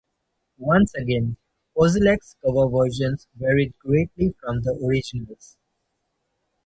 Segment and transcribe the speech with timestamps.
[0.57, 1.37] Once again,
[1.77, 5.57] Kozelek's cover versions varied greatly from the originals.